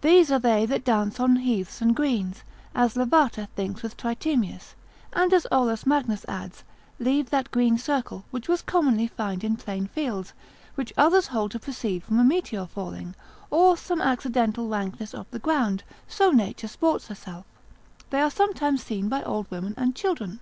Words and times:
These 0.00 0.32
are 0.32 0.40
they 0.40 0.66
that 0.66 0.82
dance 0.84 1.20
on 1.20 1.36
heaths 1.36 1.80
and 1.80 1.94
greens, 1.94 2.42
as 2.74 2.96
Lavater 2.96 3.46
thinks 3.54 3.84
with 3.84 3.96
Tritemius, 3.96 4.74
and 5.12 5.32
as 5.32 5.46
Olaus 5.52 5.86
Magnus 5.86 6.24
adds, 6.26 6.64
leave 6.98 7.30
that 7.30 7.52
green 7.52 7.78
circle, 7.78 8.24
which 8.32 8.48
we 8.48 8.56
commonly 8.66 9.06
find 9.06 9.44
in 9.44 9.54
plain 9.56 9.86
fields, 9.86 10.32
which 10.74 10.92
others 10.96 11.28
hold 11.28 11.52
to 11.52 11.60
proceed 11.60 12.02
from 12.02 12.18
a 12.18 12.24
meteor 12.24 12.66
falling, 12.66 13.14
or 13.48 13.76
some 13.76 14.00
accidental 14.02 14.66
rankness 14.68 15.14
of 15.14 15.30
the 15.30 15.38
ground, 15.38 15.84
so 16.08 16.32
nature 16.32 16.66
sports 16.66 17.06
herself; 17.06 17.44
they 18.10 18.20
are 18.20 18.32
sometimes 18.32 18.82
seen 18.82 19.08
by 19.08 19.22
old 19.22 19.48
women 19.52 19.72
and 19.76 19.94
children. 19.94 20.40